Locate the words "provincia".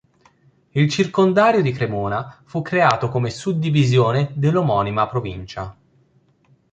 5.07-5.77